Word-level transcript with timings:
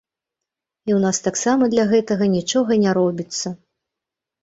І 0.89 0.91
ў 0.91 0.99
нас 1.03 1.17
таксама 1.27 1.63
для 1.75 1.87
гэтага 1.93 2.33
нічога 2.37 2.83
не 2.89 2.99
робіцца. 3.03 3.57